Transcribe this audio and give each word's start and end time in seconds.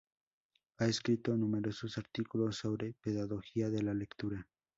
Ha 0.79 0.85
escrito 0.87 1.37
numerosos 1.37 1.99
artículos 1.99 2.55
sobre 2.57 2.95
pedagogía 3.03 3.69
de 3.69 3.83
la 3.83 3.93
lectura. 3.93 4.47